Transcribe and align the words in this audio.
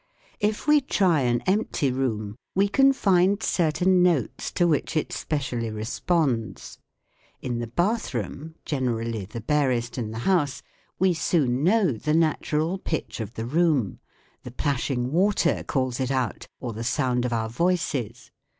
If 0.39 0.65
we 0.67 0.81
try 0.81 1.19
an 1.21 1.41
empty 1.41 1.91
room 1.91 2.35
we 2.55 2.67
can 2.67 2.91
find 2.91 3.43
certain 3.43 4.01
notes 4.01 4.49
to 4.53 4.67
which 4.67 4.97
it 4.97 5.13
specially 5.13 5.69
responds. 5.69 6.79
In 7.39 7.59
the 7.59 7.67
bathroom, 7.67 8.55
generally 8.65 9.25
the 9.25 9.41
barest 9.41 9.99
in 9.99 10.09
the 10.09 10.17
house, 10.25 10.63
we 10.97 11.13
soon 11.13 11.63
know 11.63 11.91
the 11.91 12.15
natural 12.15 12.79
pitch 12.79 13.19
of 13.19 13.35
the 13.35 13.45
room; 13.45 13.99
the 14.41 14.49
plashing 14.49 15.11
water 15.11 15.63
calls 15.63 15.99
it 15.99 16.09
out, 16.09 16.47
or 16.59 16.73
the 16.73 16.83
sound 16.83 17.23
of 17.23 17.31
our 17.31 17.47
voices. 17.47 18.31